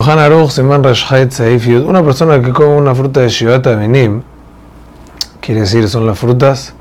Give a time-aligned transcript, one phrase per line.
[0.00, 0.14] Una
[2.04, 4.22] persona que come una fruta de Shivat Aminim,
[5.40, 6.72] quiere decir, son las frutas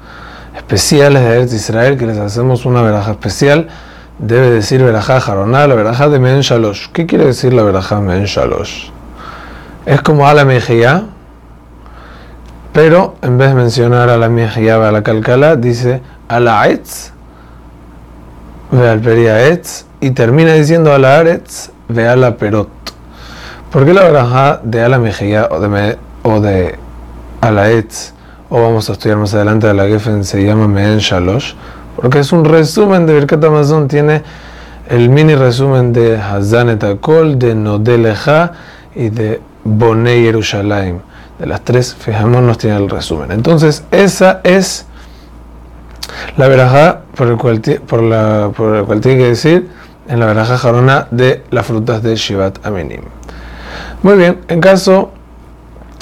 [0.56, 3.70] especiales de Eretz Israel que les hacemos una veraja especial,
[4.20, 6.90] debe decir verajá jaroná, la verajá de Men Shalosh.
[6.94, 8.92] ¿Qué quiere decir la verajá Men Shalosh?
[9.88, 11.08] Es como a la mejía,
[12.72, 17.12] pero en vez de mencionar a la mejía a la calcala, dice a la etz,
[18.72, 22.78] ve al etz, y termina diciendo a la aretz, ve a la perot.
[23.72, 26.80] ¿Por qué la verajá de Ala Mejía o de,
[27.42, 28.14] Alaetz,
[28.50, 31.54] o vamos a estudiar más adelante de la Geffen, se llama Meen Shalosh?
[31.98, 34.24] Porque es un resumen de Birkat Amazon, tiene
[34.90, 38.54] el mini resumen de Hazan et Akol, de Nodeleja
[38.96, 41.00] y de Bonei Yerushalayim.
[41.38, 43.34] De las tres, fijémonos, tiene el resumen.
[43.34, 44.86] Entonces, esa es
[46.38, 47.38] la verajá por
[47.86, 49.70] por la, el cual tiene que decir
[50.08, 53.17] en la verajá jarona de las frutas de Shivat Aminim.
[54.04, 55.12] Muy bien, en caso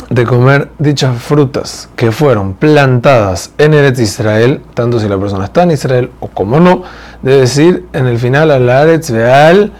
[0.10, 5.64] de comer dichas frutas que fueron plantadas en Eretz Israel, tanto si la persona está
[5.64, 6.84] en Israel o como no,
[7.22, 9.72] de decir en el final al Eretz Veal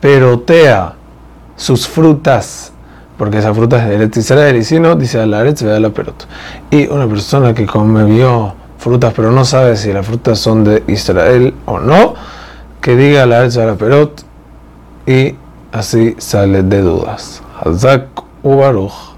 [0.00, 0.94] perotea
[1.56, 2.72] sus frutas,
[3.16, 5.90] porque esa fruta es de Eretz Israel, y si no, dice al Eretz Veal la
[5.90, 6.26] perot.
[6.70, 11.54] Y una persona que comió frutas pero no sabe si las frutas son de Israel
[11.64, 12.14] o no,
[12.82, 14.24] que diga al Eretz Veal la perot
[15.06, 15.34] y
[15.72, 17.42] así sale de dudas.
[17.64, 18.00] חזק
[18.44, 19.14] וברוך.